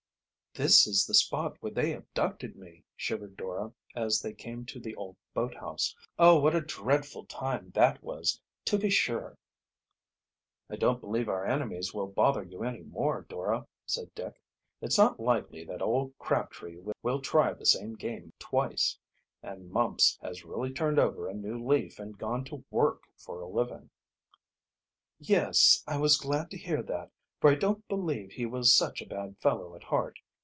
"This 0.53 0.85
is 0.85 1.07
the 1.07 1.13
spot 1.13 1.55
where 1.61 1.71
they 1.71 1.93
abducted 1.93 2.57
me," 2.57 2.83
shivered 2.97 3.37
Dora, 3.37 3.71
as 3.95 4.19
they 4.21 4.33
came 4.33 4.65
to 4.65 4.81
the 4.81 4.93
old 4.97 5.15
boathouse. 5.33 5.95
"Oh, 6.19 6.39
what 6.41 6.53
a 6.53 6.59
dreadful 6.59 7.23
time 7.25 7.71
that 7.73 8.03
was, 8.03 8.41
to 8.65 8.77
be 8.77 8.89
sure!" 8.89 9.37
"I 10.69 10.75
don't 10.75 10.99
believe 10.99 11.29
our 11.29 11.45
enemies 11.45 11.93
will 11.93 12.07
bother 12.07 12.43
you 12.43 12.65
any 12.65 12.81
more, 12.83 13.21
Dora," 13.29 13.65
said 13.85 14.13
Dick. 14.13 14.41
"It's 14.81 14.97
not 14.97 15.21
likely 15.21 15.63
that 15.63 15.81
old 15.81 16.17
Crabtree 16.17 16.79
Will 17.01 17.21
try 17.21 17.53
the 17.53 17.65
same 17.65 17.95
game 17.95 18.33
twice; 18.37 18.97
and 19.41 19.71
Mumps 19.71 20.19
has 20.21 20.43
really 20.43 20.73
turned 20.73 20.99
over 20.99 21.29
a 21.29 21.33
new 21.33 21.65
leaf 21.65 21.97
and 21.97 22.17
gone 22.17 22.43
to 22.43 22.65
work 22.69 23.03
for 23.15 23.39
a 23.39 23.47
living." 23.47 23.89
"Yes, 25.17 25.81
I 25.87 25.95
was 25.95 26.17
glad 26.17 26.51
to 26.51 26.57
hear 26.57 26.83
that, 26.83 27.09
for 27.39 27.49
I 27.49 27.55
don't 27.55 27.87
believe 27.87 28.33
he 28.33 28.45
was 28.45 28.75
such 28.75 29.01
a 29.01 29.07
bad 29.09 29.37
fellow 29.37 29.75
at 29.77 29.83
heart. 29.85 30.19